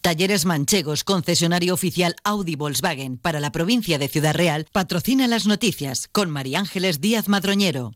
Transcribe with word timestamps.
Talleres 0.00 0.44
Manchegos, 0.44 1.02
concesionario 1.02 1.74
oficial 1.74 2.14
Audi 2.24 2.54
Volkswagen 2.54 3.18
para 3.18 3.40
la 3.40 3.50
provincia 3.50 3.98
de 3.98 4.08
Ciudad 4.08 4.34
Real, 4.34 4.66
patrocina 4.72 5.26
las 5.26 5.46
noticias 5.46 6.08
con 6.12 6.30
María 6.30 6.60
Ángeles 6.60 7.00
Díaz 7.00 7.28
Madroñero. 7.28 7.92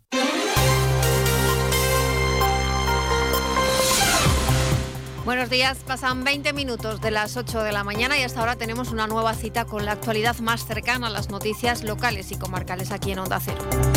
Buenos 5.25 5.51
días, 5.51 5.79
pasan 5.87 6.25
20 6.25 6.53
minutos 6.53 7.01
de 7.01 7.13
las 7.13 7.37
8 7.37 7.63
de 7.63 7.71
la 7.71 7.85
mañana 7.85 8.19
y 8.19 8.23
hasta 8.23 8.41
ahora 8.41 8.57
tenemos 8.57 8.91
una 8.91 9.07
nueva 9.07 9.35
cita 9.35 9.67
con 9.67 9.85
la 9.85 9.93
actualidad 9.93 10.37
más 10.41 10.67
cercana 10.67 11.07
a 11.07 11.11
las 11.11 11.31
noticias 11.31 11.85
locales 11.85 12.33
y 12.33 12.37
comarcales 12.37 12.91
aquí 12.91 13.13
en 13.13 13.21
Onda 13.21 13.39
Cero. 13.39 13.92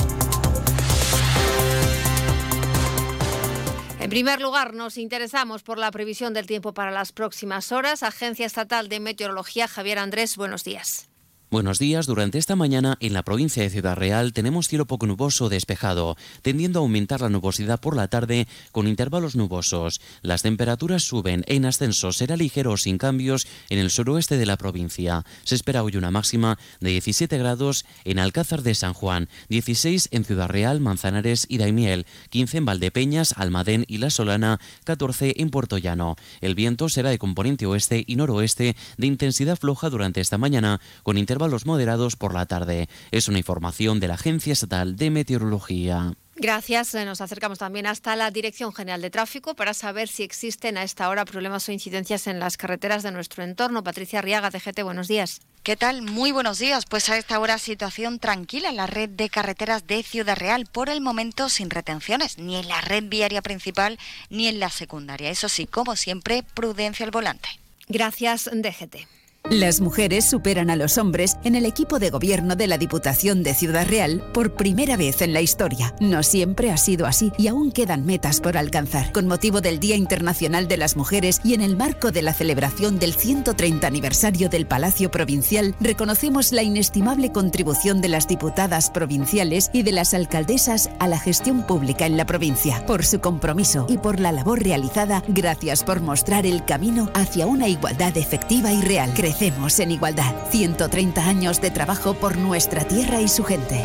Primer 4.15 4.39
lugar, 4.39 4.73
nos 4.73 4.97
interesamos 4.97 5.61
por 5.61 5.77
la 5.77 5.91
previsión 5.91 6.33
del 6.33 6.47
tiempo 6.47 6.73
para 6.73 6.89
las 6.89 7.11
próximas 7.11 7.73
horas. 7.73 8.01
Agencia 8.01 8.45
Estatal 8.45 8.87
de 8.87 9.01
Meteorología, 9.01 9.67
Javier 9.67 9.99
Andrés, 9.99 10.37
buenos 10.37 10.63
días. 10.63 11.09
Buenos 11.51 11.77
días. 11.77 12.07
Durante 12.07 12.39
esta 12.39 12.55
mañana 12.55 12.97
en 12.99 13.13
la 13.13 13.21
provincia 13.21 13.61
de 13.61 13.69
Ciudad 13.69 13.95
Real 13.95 14.33
tenemos 14.33 14.67
cielo 14.67 14.87
poco 14.87 15.05
nuboso 15.05 15.47
despejado, 15.47 16.17
tendiendo 16.41 16.79
a 16.79 16.81
aumentar 16.81 17.21
la 17.21 17.29
nubosidad 17.29 17.79
por 17.79 17.95
la 17.95 18.07
tarde 18.07 18.47
con 18.71 18.87
intervalos 18.87 19.35
nubosos. 19.35 20.01
Las 20.23 20.41
temperaturas 20.41 21.03
suben 21.03 21.43
en 21.45 21.65
ascenso, 21.65 22.11
será 22.11 22.35
ligero 22.35 22.75
sin 22.77 22.97
cambios 22.97 23.45
en 23.69 23.77
el 23.77 23.91
suroeste 23.91 24.37
de 24.37 24.47
la 24.47 24.57
provincia. 24.57 25.23
Se 25.43 25.53
espera 25.53 25.83
hoy 25.83 25.97
una 25.97 26.09
máxima 26.09 26.57
de 26.79 26.89
17 26.89 27.37
grados 27.37 27.85
en 28.05 28.17
Alcázar 28.17 28.63
de 28.63 28.73
San 28.73 28.93
Juan, 28.93 29.29
16 29.49 30.09
en 30.11 30.25
Ciudad 30.25 30.49
Real, 30.49 30.79
Manzanares 30.81 31.45
y 31.47 31.59
Daimiel, 31.59 32.07
15 32.31 32.57
en 32.57 32.65
Valdepeñas, 32.65 33.35
Almadén 33.37 33.85
y 33.87 33.99
La 33.99 34.09
Solana, 34.09 34.59
14 34.83 35.35
en 35.37 35.51
Puerto 35.51 35.77
Llano. 35.77 36.15
El 36.41 36.55
viento 36.55 36.89
será 36.89 37.11
de 37.11 37.19
componente 37.19 37.67
oeste 37.67 38.03
y 38.07 38.15
noroeste 38.15 38.75
de 38.97 39.07
intensidad 39.07 39.59
floja 39.59 39.91
durante 39.91 40.21
esta 40.21 40.39
mañana 40.39 40.81
con 41.03 41.19
intervalos 41.19 41.34
intervalos 41.35 41.65
moderados 41.65 42.15
por 42.15 42.33
la 42.33 42.45
tarde. 42.45 42.87
Es 43.11 43.27
una 43.27 43.39
información 43.39 43.99
de 43.99 44.07
la 44.07 44.13
Agencia 44.13 44.53
Estatal 44.53 44.95
de 44.95 45.09
Meteorología. 45.09 46.13
Gracias. 46.37 46.95
Eh, 46.95 47.03
nos 47.03 47.19
acercamos 47.19 47.59
también 47.59 47.87
hasta 47.87 48.15
la 48.15 48.31
Dirección 48.31 48.73
General 48.73 49.01
de 49.01 49.09
Tráfico 49.09 49.53
para 49.53 49.73
saber 49.73 50.07
si 50.07 50.23
existen 50.23 50.77
a 50.77 50.83
esta 50.83 51.09
hora 51.09 51.25
problemas 51.25 51.67
o 51.67 51.73
incidencias 51.73 52.27
en 52.27 52.39
las 52.39 52.55
carreteras 52.55 53.03
de 53.03 53.11
nuestro 53.11 53.43
entorno. 53.43 53.83
Patricia 53.83 54.21
Riaga, 54.21 54.49
GT, 54.49 54.83
buenos 54.83 55.09
días. 55.09 55.41
¿Qué 55.63 55.75
tal? 55.75 56.03
Muy 56.03 56.31
buenos 56.31 56.57
días. 56.57 56.85
Pues 56.85 57.09
a 57.09 57.17
esta 57.17 57.37
hora 57.37 57.57
situación 57.57 58.19
tranquila 58.19 58.69
en 58.69 58.77
la 58.77 58.87
red 58.87 59.09
de 59.09 59.27
carreteras 59.27 59.85
de 59.87 60.03
Ciudad 60.03 60.37
Real. 60.37 60.65
Por 60.71 60.87
el 60.87 61.01
momento 61.01 61.49
sin 61.49 61.69
retenciones, 61.69 62.37
ni 62.37 62.55
en 62.55 62.69
la 62.69 62.79
red 62.79 63.03
viaria 63.03 63.41
principal 63.41 63.99
ni 64.29 64.47
en 64.47 64.61
la 64.61 64.69
secundaria. 64.69 65.31
Eso 65.31 65.49
sí, 65.49 65.67
como 65.67 65.97
siempre, 65.97 66.43
prudencia 66.53 67.05
al 67.05 67.11
volante. 67.11 67.49
Gracias, 67.89 68.49
DGT. 68.53 69.15
Las 69.51 69.79
mujeres 69.79 70.27
superan 70.27 70.71
a 70.71 70.75
los 70.75 70.97
hombres 70.97 71.37
en 71.43 71.53
el 71.53 71.67
equipo 71.67 71.99
de 71.99 72.09
gobierno 72.09 72.55
de 72.55 72.65
la 72.65 72.79
Diputación 72.79 73.43
de 73.43 73.53
Ciudad 73.53 73.87
Real 73.87 74.23
por 74.33 74.55
primera 74.55 74.97
vez 74.97 75.21
en 75.21 75.33
la 75.33 75.41
historia. 75.41 75.93
No 75.99 76.23
siempre 76.23 76.71
ha 76.71 76.77
sido 76.77 77.05
así 77.05 77.31
y 77.37 77.47
aún 77.47 77.71
quedan 77.71 78.07
metas 78.07 78.41
por 78.41 78.57
alcanzar. 78.57 79.11
Con 79.11 79.27
motivo 79.27 79.61
del 79.61 79.79
Día 79.79 79.95
Internacional 79.95 80.67
de 80.67 80.77
las 80.77 80.97
Mujeres 80.97 81.41
y 81.43 81.53
en 81.53 81.61
el 81.61 81.77
marco 81.77 82.11
de 82.11 82.23
la 82.23 82.33
celebración 82.33 82.97
del 82.97 83.13
130 83.13 83.85
aniversario 83.85 84.49
del 84.49 84.65
Palacio 84.65 85.11
Provincial, 85.11 85.75
reconocemos 85.79 86.51
la 86.51 86.63
inestimable 86.63 87.31
contribución 87.31 88.01
de 88.01 88.09
las 88.09 88.27
diputadas 88.27 88.89
provinciales 88.89 89.69
y 89.73 89.83
de 89.83 89.91
las 89.91 90.15
alcaldesas 90.15 90.89
a 90.97 91.07
la 91.07 91.19
gestión 91.19 91.67
pública 91.67 92.07
en 92.07 92.17
la 92.17 92.25
provincia. 92.25 92.83
Por 92.87 93.05
su 93.05 93.19
compromiso 93.19 93.85
y 93.89 93.99
por 93.99 94.19
la 94.19 94.31
labor 94.31 94.63
realizada, 94.63 95.23
gracias 95.27 95.83
por 95.83 96.01
mostrar 96.01 96.47
el 96.47 96.65
camino 96.65 97.11
hacia 97.13 97.45
una 97.45 97.67
igualdad 97.67 98.17
efectiva 98.17 98.73
y 98.73 98.81
real. 98.81 99.13
Hacemos 99.35 99.81
en 99.81 99.91
igualdad. 99.91 100.33
130 100.49 101.27
años 101.27 101.59
de 101.59 101.69
trabajo 101.69 102.13
por 102.13 102.37
nuestra 102.37 102.87
tierra 102.87 103.19
y 103.19 103.27
su 103.27 103.43
gente. 103.43 103.83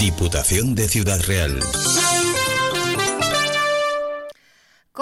Diputación 0.00 0.74
de 0.74 0.88
Ciudad 0.88 1.20
Real. 1.20 1.60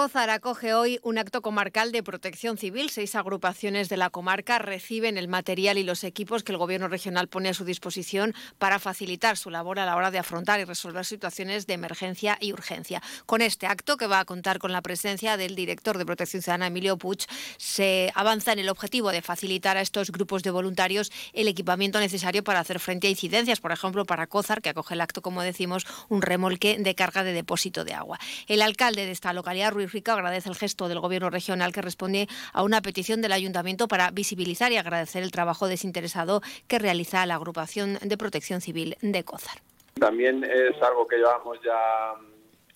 Cózar 0.01 0.31
acoge 0.31 0.73
hoy 0.73 0.99
un 1.03 1.19
acto 1.19 1.43
comarcal 1.43 1.91
de 1.91 2.01
protección 2.01 2.57
civil. 2.57 2.89
Seis 2.89 3.13
agrupaciones 3.13 3.87
de 3.87 3.97
la 3.97 4.09
comarca 4.09 4.57
reciben 4.57 5.15
el 5.15 5.27
material 5.27 5.77
y 5.77 5.83
los 5.83 6.03
equipos 6.03 6.41
que 6.41 6.51
el 6.51 6.57
Gobierno 6.57 6.87
regional 6.87 7.27
pone 7.27 7.49
a 7.49 7.53
su 7.53 7.65
disposición 7.65 8.33
para 8.57 8.79
facilitar 8.79 9.37
su 9.37 9.51
labor 9.51 9.77
a 9.77 9.85
la 9.85 9.95
hora 9.95 10.09
de 10.09 10.17
afrontar 10.17 10.59
y 10.59 10.63
resolver 10.63 11.05
situaciones 11.05 11.67
de 11.67 11.75
emergencia 11.75 12.35
y 12.41 12.51
urgencia. 12.51 12.99
Con 13.27 13.43
este 13.43 13.67
acto, 13.67 13.95
que 13.95 14.07
va 14.07 14.17
a 14.17 14.25
contar 14.25 14.57
con 14.57 14.71
la 14.71 14.81
presencia 14.81 15.37
del 15.37 15.53
director 15.53 15.99
de 15.99 16.05
Protección 16.07 16.41
Ciudadana, 16.41 16.65
Emilio 16.65 16.97
Puig, 16.97 17.27
se 17.57 18.11
avanza 18.15 18.53
en 18.53 18.57
el 18.57 18.69
objetivo 18.69 19.11
de 19.11 19.21
facilitar 19.21 19.77
a 19.77 19.81
estos 19.81 20.11
grupos 20.11 20.41
de 20.41 20.49
voluntarios 20.49 21.11
el 21.31 21.47
equipamiento 21.47 21.99
necesario 21.99 22.43
para 22.43 22.59
hacer 22.59 22.79
frente 22.79 23.05
a 23.05 23.11
incidencias, 23.11 23.59
por 23.59 23.71
ejemplo, 23.71 24.05
para 24.05 24.25
Cózar, 24.25 24.63
que 24.63 24.69
acoge 24.69 24.95
el 24.95 25.01
acto, 25.01 25.21
como 25.21 25.43
decimos, 25.43 25.85
un 26.09 26.23
remolque 26.23 26.77
de 26.79 26.95
carga 26.95 27.23
de 27.23 27.33
depósito 27.33 27.85
de 27.85 27.93
agua. 27.93 28.19
El 28.47 28.63
alcalde 28.63 29.05
de 29.05 29.11
esta 29.11 29.31
localidad, 29.31 29.71
Agradece 30.11 30.49
el 30.49 30.55
gesto 30.55 30.87
del 30.87 30.99
Gobierno 30.99 31.29
regional 31.29 31.73
que 31.73 31.81
responde 31.81 32.27
a 32.53 32.63
una 32.63 32.81
petición 32.81 33.21
del 33.21 33.33
Ayuntamiento 33.33 33.87
para 33.87 34.09
visibilizar 34.11 34.71
y 34.71 34.77
agradecer 34.77 35.23
el 35.23 35.31
trabajo 35.31 35.67
desinteresado 35.67 36.41
que 36.67 36.79
realiza 36.79 37.25
la 37.25 37.35
Agrupación 37.35 37.97
de 38.01 38.17
Protección 38.17 38.61
Civil 38.61 38.95
de 39.01 39.23
Cózar. 39.23 39.57
También 39.99 40.43
es 40.43 40.81
algo 40.81 41.05
que 41.05 41.17
llevamos 41.17 41.59
ya 41.63 42.13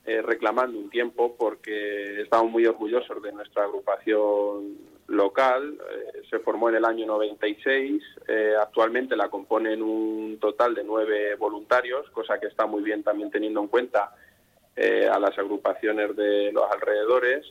eh, 0.05 0.21
reclamando 0.21 0.77
un 0.77 0.89
tiempo 0.89 1.35
porque 1.35 2.21
estamos 2.21 2.51
muy 2.51 2.65
orgullosos 2.65 3.23
de 3.23 3.31
nuestra 3.31 3.63
agrupación 3.63 4.77
local. 5.07 5.77
Eh, 5.79 6.21
se 6.29 6.39
formó 6.39 6.69
en 6.69 6.75
el 6.75 6.85
año 6.85 7.05
96. 7.07 8.03
Eh, 8.27 8.53
actualmente 8.59 9.15
la 9.15 9.29
componen 9.29 9.81
un 9.81 10.37
total 10.39 10.75
de 10.75 10.83
nueve 10.83 11.35
voluntarios, 11.35 12.09
cosa 12.11 12.39
que 12.39 12.47
está 12.47 12.65
muy 12.65 12.83
bien 12.83 13.03
también 13.03 13.31
teniendo 13.31 13.61
en 13.61 13.67
cuenta 13.67 14.13
eh, 14.75 15.07
a 15.07 15.19
las 15.19 15.37
agrupaciones 15.37 16.15
de 16.15 16.51
los 16.51 16.63
alrededores 16.71 17.45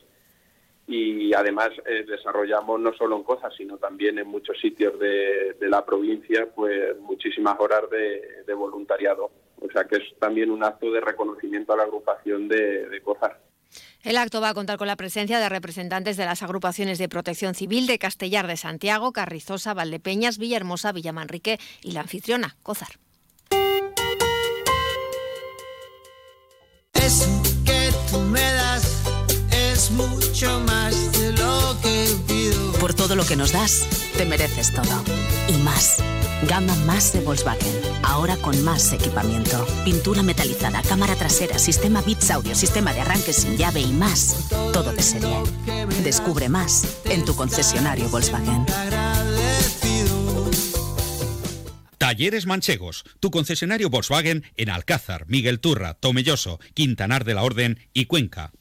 y 0.87 1.33
además 1.33 1.69
eh, 1.87 2.05
desarrollamos 2.07 2.79
no 2.79 2.93
solo 2.93 3.17
en 3.17 3.23
Cozas, 3.23 3.53
sino 3.57 3.77
también 3.77 4.19
en 4.19 4.27
muchos 4.27 4.59
sitios 4.59 4.99
de, 4.99 5.55
la 5.61 5.83
provincia, 5.83 6.47
pues 6.53 6.97
muchísimas 6.99 7.59
horas 7.59 7.89
de, 7.89 8.53
voluntariado. 8.53 9.31
O 9.59 9.71
sea 9.71 9.85
que 9.85 9.97
es 9.97 10.03
también 10.19 10.51
un 10.51 10.63
acto 10.63 10.91
de 10.91 11.01
reconocimiento 11.01 11.73
a 11.73 11.77
la 11.77 11.83
agrupación 11.83 12.47
de, 12.47 12.87
de. 12.87 13.01
El 14.03 14.17
acto 14.17 14.39
va 14.39 14.49
a 14.49 14.53
contar 14.53 14.77
con 14.77 14.87
la 14.87 14.95
presencia 14.95 15.39
de 15.39 15.49
representantes 15.49 16.17
de 16.17 16.25
las 16.25 16.43
agrupaciones 16.43 16.99
de 16.99 17.09
protección 17.09 17.55
civil 17.55 17.87
de 17.87 17.97
Castellar 17.97 18.45
de 18.45 18.57
Santiago, 18.57 19.11
Carrizosa, 19.11 19.73
Valdepeñas, 19.73 20.37
Villahermosa, 20.37 20.91
Villamanrique 20.91 21.57
y 21.81 21.93
la 21.93 22.01
anfitriona, 22.01 22.55
Cozar. 22.61 23.04
Que 27.63 27.93
tú 28.09 28.17
me 28.17 28.41
das 28.41 28.83
es 29.51 29.91
mucho 29.91 30.59
más 30.61 31.11
de 31.11 31.33
lo 31.33 31.77
que 31.83 32.07
pido. 32.27 32.71
Por 32.79 32.95
todo 32.95 33.15
lo 33.15 33.23
que 33.23 33.35
nos 33.35 33.51
das, 33.51 33.85
te 34.17 34.25
mereces 34.25 34.73
todo. 34.73 35.03
Y 35.47 35.53
más. 35.57 35.97
Gama 36.49 36.73
más 36.87 37.13
de 37.13 37.19
Volkswagen. 37.19 37.79
Ahora 38.01 38.37
con 38.37 38.59
más 38.63 38.91
equipamiento. 38.91 39.67
Pintura 39.83 40.23
metalizada, 40.23 40.81
cámara 40.81 41.15
trasera, 41.15 41.59
sistema 41.59 42.01
Bits 42.01 42.31
Audio, 42.31 42.55
sistema 42.55 42.91
de 42.91 43.01
arranque 43.01 43.33
sin 43.33 43.55
llave 43.55 43.81
y 43.81 43.93
más. 43.93 44.37
Todo 44.73 44.91
de 44.91 45.03
serie. 45.03 45.43
Descubre 46.03 46.49
más 46.49 46.85
en 47.05 47.23
tu 47.23 47.35
concesionario 47.35 48.09
Volkswagen. 48.09 48.65
Talleres 52.05 52.45
Manchegos, 52.45 53.03
tu 53.19 53.31
concesionario 53.31 53.89
Volkswagen 53.89 54.43
en 54.57 54.69
Alcázar, 54.69 55.25
Miguel 55.27 55.59
Turra, 55.59 55.95
Tomelloso, 55.95 56.59
Quintanar 56.75 57.25
de 57.25 57.33
la 57.33 57.41
Orden 57.41 57.79
y 57.93 58.05
Cuenca. 58.05 58.51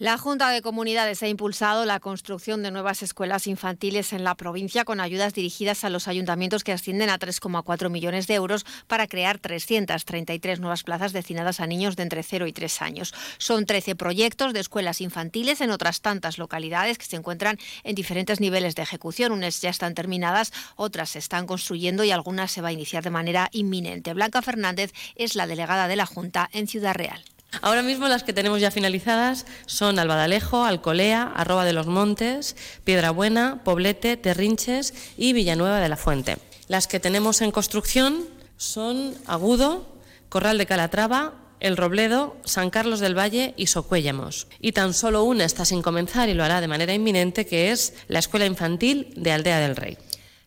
La 0.00 0.16
Junta 0.16 0.50
de 0.50 0.62
Comunidades 0.62 1.24
ha 1.24 1.28
impulsado 1.28 1.84
la 1.84 1.98
construcción 1.98 2.62
de 2.62 2.70
nuevas 2.70 3.02
escuelas 3.02 3.48
infantiles 3.48 4.12
en 4.12 4.22
la 4.22 4.36
provincia 4.36 4.84
con 4.84 5.00
ayudas 5.00 5.34
dirigidas 5.34 5.82
a 5.82 5.90
los 5.90 6.06
ayuntamientos 6.06 6.62
que 6.62 6.70
ascienden 6.70 7.10
a 7.10 7.18
3,4 7.18 7.90
millones 7.90 8.28
de 8.28 8.34
euros 8.34 8.64
para 8.86 9.08
crear 9.08 9.38
333 9.38 10.60
nuevas 10.60 10.84
plazas 10.84 11.12
destinadas 11.12 11.58
a 11.58 11.66
niños 11.66 11.96
de 11.96 12.04
entre 12.04 12.22
0 12.22 12.46
y 12.46 12.52
3 12.52 12.80
años. 12.80 13.12
Son 13.38 13.66
13 13.66 13.96
proyectos 13.96 14.52
de 14.52 14.60
escuelas 14.60 15.00
infantiles 15.00 15.60
en 15.62 15.72
otras 15.72 16.00
tantas 16.00 16.38
localidades 16.38 16.96
que 16.96 17.06
se 17.06 17.16
encuentran 17.16 17.58
en 17.82 17.96
diferentes 17.96 18.38
niveles 18.38 18.76
de 18.76 18.82
ejecución. 18.82 19.32
Unas 19.32 19.60
ya 19.60 19.70
están 19.70 19.94
terminadas, 19.94 20.52
otras 20.76 21.08
se 21.08 21.18
están 21.18 21.48
construyendo 21.48 22.04
y 22.04 22.12
algunas 22.12 22.52
se 22.52 22.60
va 22.60 22.68
a 22.68 22.72
iniciar 22.72 23.02
de 23.02 23.10
manera 23.10 23.48
inminente. 23.50 24.14
Blanca 24.14 24.42
Fernández 24.42 24.92
es 25.16 25.34
la 25.34 25.48
delegada 25.48 25.88
de 25.88 25.96
la 25.96 26.06
Junta 26.06 26.48
en 26.52 26.68
Ciudad 26.68 26.94
Real. 26.94 27.20
Ahora 27.62 27.82
mismo 27.82 28.08
las 28.08 28.24
que 28.24 28.32
tenemos 28.32 28.60
ya 28.60 28.70
finalizadas 28.70 29.46
son 29.66 29.98
Albadalejo, 29.98 30.64
Alcolea, 30.64 31.32
Arroba 31.34 31.64
de 31.64 31.72
los 31.72 31.86
Montes, 31.86 32.56
Piedrabuena, 32.84 33.62
Poblete, 33.64 34.16
Terrinches 34.16 34.94
y 35.16 35.32
Villanueva 35.32 35.80
de 35.80 35.88
la 35.88 35.96
Fuente. 35.96 36.36
Las 36.68 36.86
que 36.86 37.00
tenemos 37.00 37.40
en 37.40 37.50
construcción 37.50 38.26
son 38.58 39.14
Agudo, 39.26 39.86
Corral 40.28 40.58
de 40.58 40.66
Calatrava, 40.66 41.34
El 41.60 41.76
Robledo, 41.78 42.36
San 42.44 42.68
Carlos 42.68 43.00
del 43.00 43.16
Valle 43.16 43.54
y 43.56 43.68
Socuéllamos. 43.68 44.46
Y 44.60 44.72
tan 44.72 44.92
solo 44.92 45.24
una 45.24 45.44
está 45.44 45.64
sin 45.64 45.80
comenzar 45.80 46.28
y 46.28 46.34
lo 46.34 46.44
hará 46.44 46.60
de 46.60 46.68
manera 46.68 46.92
inminente, 46.92 47.46
que 47.46 47.70
es 47.70 47.94
la 48.08 48.18
Escuela 48.18 48.44
Infantil 48.44 49.12
de 49.16 49.32
Aldea 49.32 49.58
del 49.58 49.76
Rey. 49.76 49.96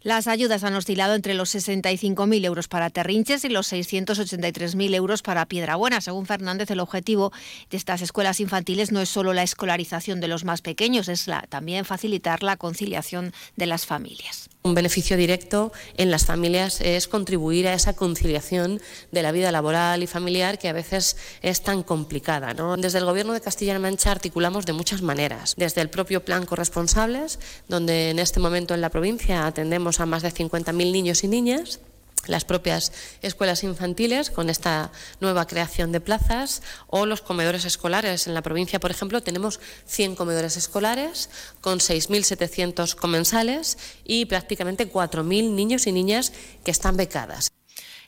Las 0.03 0.27
ayudas 0.27 0.63
han 0.63 0.73
oscilado 0.73 1.13
entre 1.13 1.35
los 1.35 1.53
65.000 1.53 2.43
euros 2.45 2.67
para 2.67 2.89
Terrinches 2.89 3.45
y 3.45 3.49
los 3.49 3.71
683.000 3.71 4.95
euros 4.95 5.21
para 5.21 5.45
Piedrabuena. 5.45 6.01
Según 6.01 6.25
Fernández, 6.25 6.71
el 6.71 6.79
objetivo 6.79 7.31
de 7.69 7.77
estas 7.77 8.01
escuelas 8.01 8.39
infantiles 8.39 8.91
no 8.91 8.99
es 8.99 9.09
solo 9.09 9.33
la 9.33 9.43
escolarización 9.43 10.19
de 10.19 10.27
los 10.27 10.43
más 10.43 10.63
pequeños, 10.63 11.07
es 11.07 11.27
la, 11.27 11.41
también 11.43 11.85
facilitar 11.85 12.41
la 12.41 12.57
conciliación 12.57 13.31
de 13.55 13.67
las 13.67 13.85
familias. 13.85 14.50
Un 14.63 14.75
beneficio 14.75 15.17
directo 15.17 15.71
en 15.97 16.11
las 16.11 16.25
familias 16.25 16.81
es 16.81 17.07
contribuir 17.07 17.67
a 17.67 17.73
esa 17.73 17.93
conciliación 17.93 18.79
de 19.11 19.23
la 19.23 19.31
vida 19.31 19.51
laboral 19.51 20.03
y 20.03 20.07
familiar 20.07 20.59
que 20.59 20.69
a 20.69 20.73
veces 20.73 21.17
es 21.41 21.61
tan 21.61 21.81
complicada. 21.81 22.53
Desde 22.77 22.99
el 22.99 23.05
Gobierno 23.05 23.33
de 23.33 23.41
Castilla-La 23.41 23.79
Mancha 23.79 24.11
articulamos 24.11 24.67
de 24.67 24.73
muchas 24.73 25.01
maneras. 25.01 25.55
Desde 25.57 25.81
el 25.81 25.89
propio 25.89 26.23
plan 26.23 26.45
corresponsables, 26.45 27.39
donde 27.69 28.11
en 28.11 28.19
este 28.19 28.39
momento 28.39 28.75
en 28.75 28.81
la 28.81 28.89
provincia 28.89 29.47
atendemos 29.47 29.99
a 29.99 30.05
más 30.05 30.21
de 30.21 30.31
50.000 30.31 30.73
niños 30.91 31.23
y 31.23 31.27
niñas 31.27 31.79
las 32.27 32.45
propias 32.45 32.91
escuelas 33.21 33.63
infantiles 33.63 34.29
con 34.29 34.49
esta 34.49 34.91
nueva 35.19 35.47
creación 35.47 35.91
de 35.91 36.01
plazas 36.01 36.61
o 36.87 37.05
los 37.05 37.21
comedores 37.21 37.65
escolares. 37.65 38.27
En 38.27 38.33
la 38.33 38.41
provincia, 38.41 38.79
por 38.79 38.91
ejemplo, 38.91 39.21
tenemos 39.21 39.59
100 39.85 40.15
comedores 40.15 40.57
escolares 40.57 41.29
con 41.61 41.79
6.700 41.79 42.95
comensales 42.95 43.77
y 44.03 44.25
prácticamente 44.25 44.91
4.000 44.91 45.51
niños 45.51 45.87
y 45.87 45.91
niñas 45.91 46.31
que 46.63 46.71
están 46.71 46.97
becadas. 46.97 47.51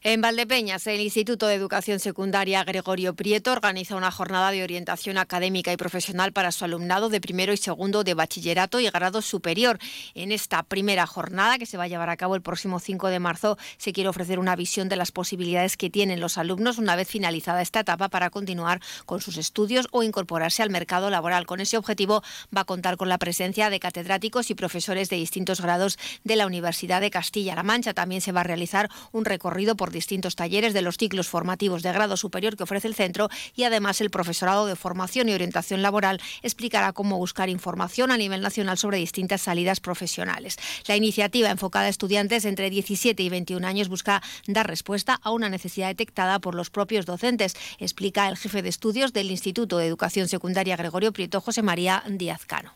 En 0.06 0.20
Valdepeñas, 0.20 0.86
el 0.88 1.00
Instituto 1.00 1.48
de 1.48 1.54
Educación 1.54 1.98
Secundaria 2.02 2.62
Gregorio 2.66 3.16
Prieto 3.16 3.54
organiza 3.54 3.96
una 3.96 4.12
jornada 4.12 4.52
de 4.52 4.62
orientación 4.62 5.18
académica 5.18 5.72
y 5.72 5.78
profesional 5.78 6.34
para 6.34 6.52
su 6.52 6.66
alumnado 6.66 7.08
de 7.08 7.22
primero 7.22 7.54
y 7.54 7.58
segundo 7.58 8.04
de 8.04 8.14
bachillerato 8.14 8.82
y 8.82 8.90
grado 8.90 9.22
superior. 9.22 9.80
En 10.14 10.34
esta 10.34 10.62
primera 10.64 11.08
jornada, 11.08 11.58
que 11.58 11.66
se 11.66 11.78
va 11.78 11.86
a 11.86 11.88
llevar 11.88 12.10
a 12.10 12.18
cabo 12.18 12.36
el 12.36 12.42
próximo 12.42 12.82
5 12.82 13.08
de 13.08 13.20
marzo, 13.20 13.58
se 13.78 13.94
quiere 13.94 14.10
ofrecer 14.10 14.40
una 14.40 14.58
visión 14.58 14.90
de 14.90 14.98
las 14.98 15.14
posibilidades 15.14 15.78
que 15.78 15.90
tienen 15.90 16.20
los 16.20 16.38
alumnos 16.38 16.80
una 16.80 16.98
vez 16.98 17.08
finalizada 17.08 17.62
esta 17.62 17.80
etapa 17.80 18.10
para 18.10 18.30
continuar 18.30 18.82
con 19.06 19.22
sus 19.22 19.38
estudios 19.38 19.88
o 19.92 20.04
incorporarse 20.04 20.64
al 20.64 20.70
mercado 20.70 21.12
laboral. 21.12 21.46
Con 21.46 21.62
ese 21.62 21.78
objetivo 21.78 22.24
va 22.54 22.62
a 22.62 22.66
contar 22.66 22.98
con 22.98 23.08
la 23.08 23.20
presencia 23.20 23.70
de 23.70 23.80
catedráticos 23.80 24.50
y 24.50 24.56
profesores 24.56 25.08
de 25.08 25.16
distintos 25.16 25.62
grados 25.62 25.98
de 26.26 26.36
la 26.36 26.46
Universidad 26.46 27.00
de 27.00 27.10
Castilla-La 27.10 27.64
Mancha. 27.64 27.94
También 27.94 28.20
se 28.20 28.34
va 28.34 28.42
a 28.42 28.44
realizar 28.44 28.90
un 29.14 29.24
recorrido 29.24 29.78
por 29.78 29.93
distintos 29.94 30.36
talleres 30.36 30.74
de 30.74 30.82
los 30.82 30.98
ciclos 30.98 31.30
formativos 31.30 31.84
de 31.84 31.94
grado 31.94 32.18
superior 32.18 32.58
que 32.58 32.64
ofrece 32.64 32.88
el 32.88 32.96
centro 32.96 33.30
y 33.56 33.64
además 33.64 34.02
el 34.02 34.10
profesorado 34.10 34.66
de 34.66 34.76
formación 34.76 35.30
y 35.30 35.34
orientación 35.34 35.82
laboral 35.82 36.20
explicará 36.42 36.92
cómo 36.92 37.18
buscar 37.18 37.50
información 37.50 38.12
a 38.12 38.18
nivel 38.18 38.42
nacional 38.42 38.78
sobre 38.78 38.98
distintas 38.98 39.42
salidas 39.42 39.80
profesionales. 39.80 40.58
La 40.88 40.98
iniciativa 40.98 41.50
enfocada 41.50 41.86
a 41.86 41.90
estudiantes 41.90 42.46
entre 42.46 42.70
17 42.70 43.24
y 43.24 43.30
21 43.30 43.66
años 43.66 43.88
busca 43.88 44.22
dar 44.48 44.68
respuesta 44.68 45.20
a 45.22 45.32
una 45.32 45.50
necesidad 45.50 45.88
detectada 45.88 46.40
por 46.40 46.56
los 46.56 46.70
propios 46.70 47.06
docentes, 47.06 47.56
explica 47.80 48.28
el 48.28 48.38
jefe 48.38 48.62
de 48.62 48.70
estudios 48.70 49.14
del 49.14 49.32
Instituto 49.32 49.78
de 49.78 49.88
Educación 49.88 50.28
Secundaria 50.28 50.76
Gregorio 50.76 51.14
Prieto, 51.14 51.40
José 51.42 51.62
María 51.62 52.04
Díaz 52.08 52.46
Cano. 52.46 52.74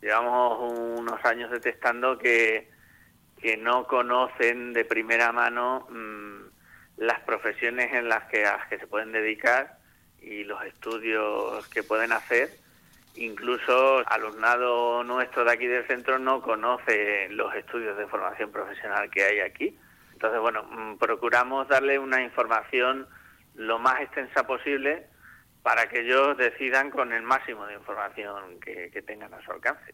Llevamos 0.00 0.72
unos 0.98 1.24
años 1.24 1.50
detectando 1.50 2.18
que, 2.18 2.73
que 3.44 3.58
no 3.58 3.86
conocen 3.86 4.72
de 4.72 4.86
primera 4.86 5.30
mano 5.30 5.86
mm, 5.90 6.46
las 6.96 7.20
profesiones 7.20 7.92
en 7.92 8.08
las 8.08 8.24
que, 8.30 8.42
que 8.70 8.78
se 8.78 8.86
pueden 8.86 9.12
dedicar 9.12 9.76
y 10.18 10.44
los 10.44 10.64
estudios 10.64 11.68
que 11.68 11.82
pueden 11.82 12.12
hacer. 12.12 12.48
Incluso 13.16 14.02
alumnado 14.08 15.04
nuestro 15.04 15.44
de 15.44 15.52
aquí 15.52 15.66
del 15.66 15.86
centro 15.86 16.18
no 16.18 16.40
conoce 16.40 17.28
los 17.32 17.54
estudios 17.54 17.98
de 17.98 18.06
formación 18.06 18.50
profesional 18.50 19.10
que 19.10 19.24
hay 19.24 19.40
aquí. 19.40 19.78
Entonces, 20.14 20.40
bueno, 20.40 20.62
mm, 20.62 20.96
procuramos 20.96 21.68
darle 21.68 21.98
una 21.98 22.22
información 22.22 23.06
lo 23.56 23.78
más 23.78 24.00
extensa 24.00 24.46
posible 24.46 25.06
para 25.62 25.86
que 25.90 26.00
ellos 26.00 26.38
decidan 26.38 26.90
con 26.90 27.12
el 27.12 27.20
máximo 27.22 27.66
de 27.66 27.74
información 27.74 28.58
que 28.58 29.04
tengan 29.06 29.34
a 29.34 29.42
su 29.42 29.52
alcance. 29.52 29.92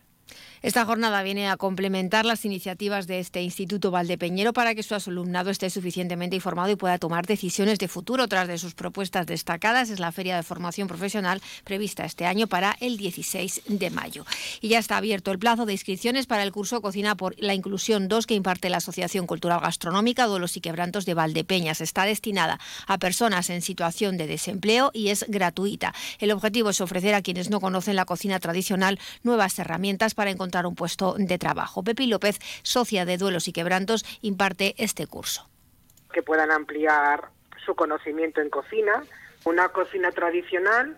Esta 0.62 0.84
jornada 0.84 1.22
viene 1.22 1.48
a 1.48 1.56
complementar 1.56 2.26
las 2.26 2.44
iniciativas 2.44 3.06
de 3.06 3.18
este 3.18 3.40
Instituto 3.40 3.90
Valdepeñero 3.90 4.52
para 4.52 4.74
que 4.74 4.82
su 4.82 4.94
alumnado 4.94 5.48
esté 5.48 5.70
suficientemente 5.70 6.36
informado 6.36 6.68
y 6.68 6.76
pueda 6.76 6.98
tomar 6.98 7.24
decisiones 7.24 7.78
de 7.78 7.88
futuro. 7.88 8.24
Otras 8.24 8.46
de 8.46 8.58
sus 8.58 8.74
propuestas 8.74 9.24
destacadas 9.24 9.88
es 9.88 10.00
la 10.00 10.12
Feria 10.12 10.36
de 10.36 10.42
Formación 10.42 10.86
Profesional 10.86 11.40
prevista 11.64 12.04
este 12.04 12.26
año 12.26 12.46
para 12.46 12.76
el 12.80 12.98
16 12.98 13.62
de 13.68 13.88
mayo. 13.88 14.26
Y 14.60 14.68
ya 14.68 14.78
está 14.78 14.98
abierto 14.98 15.32
el 15.32 15.38
plazo 15.38 15.64
de 15.64 15.72
inscripciones 15.72 16.26
para 16.26 16.42
el 16.42 16.52
curso 16.52 16.82
Cocina 16.82 17.14
por 17.14 17.34
la 17.38 17.54
Inclusión 17.54 18.08
2 18.08 18.26
que 18.26 18.34
imparte 18.34 18.68
la 18.68 18.76
Asociación 18.76 19.26
Cultural 19.26 19.60
Gastronómica 19.60 20.26
Duelos 20.26 20.58
y 20.58 20.60
Quebrantos 20.60 21.06
de 21.06 21.14
Valdepeñas. 21.14 21.80
Está 21.80 22.04
destinada 22.04 22.60
a 22.86 22.98
personas 22.98 23.48
en 23.48 23.62
situación 23.62 24.18
de 24.18 24.26
desempleo 24.26 24.90
y 24.92 25.08
es 25.08 25.24
gratuita. 25.26 25.94
El 26.18 26.32
objetivo 26.32 26.68
es 26.68 26.82
ofrecer 26.82 27.14
a 27.14 27.22
quienes 27.22 27.48
no 27.48 27.60
conocen 27.60 27.96
la 27.96 28.04
cocina 28.04 28.38
tradicional 28.40 28.98
nuevas 29.22 29.58
herramientas 29.58 30.12
para 30.12 30.30
encontrar 30.30 30.49
un 30.66 30.74
puesto 30.74 31.14
de 31.18 31.38
trabajo. 31.38 31.82
Pepi 31.82 32.06
López, 32.06 32.38
socia 32.62 33.04
de 33.04 33.16
Duelos 33.16 33.48
y 33.48 33.52
Quebrantos, 33.52 34.04
imparte 34.22 34.74
este 34.78 35.06
curso. 35.06 35.48
Que 36.12 36.22
puedan 36.22 36.50
ampliar 36.50 37.28
su 37.64 37.74
conocimiento 37.74 38.40
en 38.40 38.50
cocina, 38.50 39.04
una 39.44 39.68
cocina 39.68 40.10
tradicional, 40.10 40.96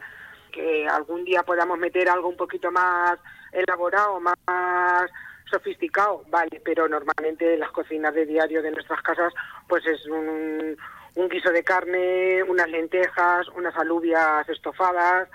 que 0.53 0.87
algún 0.89 1.25
día 1.25 1.43
podamos 1.43 1.79
meter 1.79 2.09
algo 2.09 2.29
un 2.29 2.37
poquito 2.37 2.71
más 2.71 3.19
elaborado, 3.53 4.21
más 4.21 5.11
sofisticado, 5.51 6.25
vale, 6.29 6.61
pero 6.65 6.89
normalmente 6.89 7.57
las 7.57 7.71
cocinas 7.71 8.15
de 8.15 8.27
diario 8.27 8.63
de 8.63 8.71
nuestras 8.71 9.03
casas, 9.03 9.33
pues 9.69 9.87
es 9.87 10.07
un, 10.07 10.77
un 11.15 11.29
guiso 11.29 11.51
de 11.51 11.63
carne, 11.63 12.43
unas 12.43 12.69
lentejas, 12.69 13.49
unas 13.49 13.77
alubias 13.77 14.49
estofadas, 14.49 15.29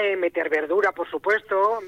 eh, 0.00 0.16
meter 0.16 0.48
verdura, 0.48 0.92
por 0.92 1.08
supuesto. 1.08 1.80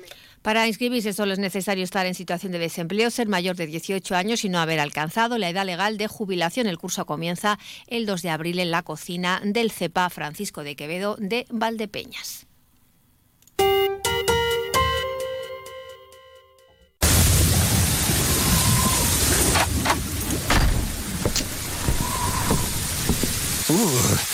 Para 0.45 0.69
inscribirse 0.69 1.15
solo 1.15 1.33
es 1.33 1.39
necesario 1.39 1.83
estar 1.85 2.05
en 2.05 2.15
situación 2.15 2.53
de 2.53 2.59
desempleo, 2.59 3.11
ser 3.11 3.29
mayor 3.29 3.57
de 3.57 3.67
18 3.67 4.15
años 4.15 4.45
y 4.45 4.51
no 4.51 4.59
haber 4.59 4.79
alcanzado 4.79 5.39
la 5.39 5.49
edad 5.49 5.65
legal 5.65 5.97
de 5.97 6.07
jubilación. 6.07 6.67
El 6.67 6.77
curso 6.77 7.07
comienza 7.07 7.59
el 7.87 8.05
2 8.05 8.21
de 8.21 8.29
abril 8.29 8.59
en 8.59 8.71
la 8.71 8.83
cocina 8.83 9.41
del 9.43 9.71
CEPA 9.71 10.11
Francisco 10.11 10.63
de 10.63 10.77
Quevedo 10.77 11.17
de 11.19 11.47
Valdepeñas. 11.49 12.47
Uh, 23.71 24.34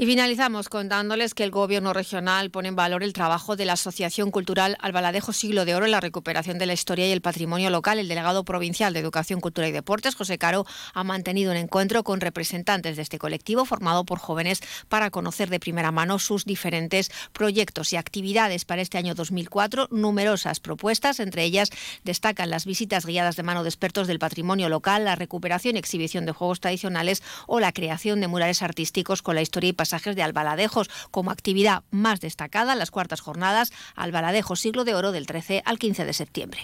Y 0.00 0.06
finalizamos 0.06 0.68
contándoles 0.68 1.34
que 1.34 1.42
el 1.42 1.50
Gobierno 1.50 1.92
regional 1.92 2.52
pone 2.52 2.68
en 2.68 2.76
valor 2.76 3.02
el 3.02 3.12
trabajo 3.12 3.56
de 3.56 3.64
la 3.64 3.72
Asociación 3.72 4.30
Cultural 4.30 4.76
Albaladejo 4.78 5.32
Siglo 5.32 5.64
de 5.64 5.74
Oro 5.74 5.86
en 5.86 5.90
la 5.90 6.00
recuperación 6.00 6.56
de 6.56 6.66
la 6.66 6.72
historia 6.72 7.08
y 7.08 7.10
el 7.10 7.20
patrimonio 7.20 7.68
local. 7.68 7.98
El 7.98 8.06
delegado 8.06 8.44
provincial 8.44 8.92
de 8.92 9.00
Educación, 9.00 9.40
Cultura 9.40 9.66
y 9.66 9.72
Deportes, 9.72 10.14
José 10.14 10.38
Caro, 10.38 10.66
ha 10.94 11.02
mantenido 11.02 11.50
un 11.50 11.56
encuentro 11.56 12.04
con 12.04 12.20
representantes 12.20 12.94
de 12.94 13.02
este 13.02 13.18
colectivo 13.18 13.64
formado 13.64 14.04
por 14.04 14.20
jóvenes 14.20 14.60
para 14.88 15.10
conocer 15.10 15.50
de 15.50 15.58
primera 15.58 15.90
mano 15.90 16.20
sus 16.20 16.44
diferentes 16.44 17.10
proyectos 17.32 17.92
y 17.92 17.96
actividades 17.96 18.64
para 18.64 18.82
este 18.82 18.98
año 18.98 19.16
2004. 19.16 19.88
Numerosas 19.90 20.60
propuestas, 20.60 21.18
entre 21.18 21.42
ellas 21.42 21.70
destacan 22.04 22.50
las 22.50 22.66
visitas 22.66 23.04
guiadas 23.04 23.34
de 23.34 23.42
mano 23.42 23.64
de 23.64 23.68
expertos 23.68 24.06
del 24.06 24.20
patrimonio 24.20 24.68
local, 24.68 25.04
la 25.04 25.16
recuperación 25.16 25.74
y 25.74 25.80
exhibición 25.80 26.24
de 26.24 26.30
juegos 26.30 26.60
tradicionales 26.60 27.20
o 27.48 27.58
la 27.58 27.72
creación 27.72 28.20
de 28.20 28.28
murales 28.28 28.62
artísticos 28.62 29.22
con 29.22 29.34
la 29.34 29.42
historia 29.42 29.70
y 29.70 29.72
pasajes 29.88 30.14
de 30.16 30.22
Albaladejos 30.22 30.90
como 31.10 31.30
actividad 31.30 31.82
más 31.90 32.20
destacada 32.20 32.74
las 32.74 32.90
cuartas 32.90 33.20
jornadas 33.20 33.72
Albaladejos 33.96 34.60
Siglo 34.60 34.84
de 34.84 34.94
Oro 34.94 35.12
del 35.12 35.26
13 35.26 35.62
al 35.64 35.78
15 35.78 36.04
de 36.04 36.12
septiembre. 36.12 36.60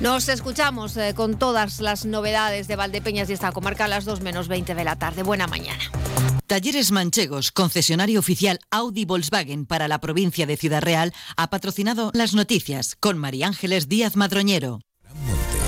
Nos 0.00 0.28
escuchamos 0.28 0.96
eh, 0.96 1.14
con 1.16 1.38
todas 1.38 1.80
las 1.80 2.04
novedades 2.04 2.68
de 2.68 2.76
Valdepeñas 2.76 3.30
y 3.30 3.32
esta 3.32 3.50
comarca 3.50 3.86
a 3.86 3.88
las 3.88 4.04
2 4.04 4.20
menos 4.20 4.46
20 4.46 4.74
de 4.74 4.84
la 4.84 4.96
tarde. 4.96 5.22
Buena 5.22 5.46
mañana. 5.46 5.82
Talleres 6.46 6.92
Manchegos, 6.92 7.50
concesionario 7.50 8.20
oficial 8.20 8.60
Audi 8.70 9.06
Volkswagen 9.06 9.66
para 9.66 9.88
la 9.88 10.00
provincia 10.00 10.46
de 10.46 10.56
Ciudad 10.56 10.82
Real, 10.82 11.14
ha 11.36 11.50
patrocinado 11.50 12.10
las 12.14 12.34
noticias 12.34 12.94
con 13.00 13.18
María 13.18 13.46
Ángeles 13.48 13.88
Díaz 13.88 14.16
Madroñero. 14.16 14.80